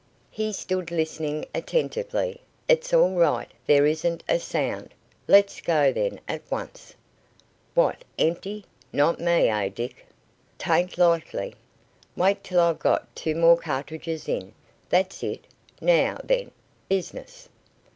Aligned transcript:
He 0.31 0.51
stood 0.51 0.89
listening 0.89 1.45
attentively. 1.53 2.41
"It's 2.67 2.91
all 2.91 3.13
right. 3.17 3.51
There 3.67 3.85
isn't 3.85 4.23
a 4.27 4.39
sound." 4.39 4.95
"Let's 5.27 5.61
go 5.61 5.93
then, 5.93 6.19
at 6.27 6.41
once." 6.49 6.95
"What, 7.75 8.03
empty? 8.17 8.65
Not 8.91 9.19
me, 9.19 9.47
eh, 9.47 9.69
Dick?" 9.69 10.07
"'Taint 10.57 10.97
likely. 10.97 11.53
Wait 12.15 12.43
till 12.43 12.61
I've 12.61 12.79
got 12.79 13.15
two 13.15 13.35
more 13.35 13.57
cartridges 13.59 14.27
in. 14.27 14.53
That's 14.89 15.21
it 15.21 15.45
Now 15.79 16.17
then, 16.23 16.49
business." 16.89 17.47